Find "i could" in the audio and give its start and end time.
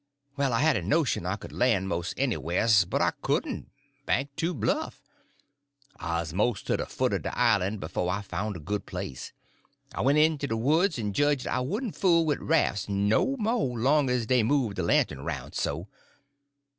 1.27-1.51